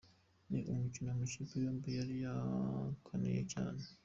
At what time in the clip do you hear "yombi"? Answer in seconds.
1.63-1.89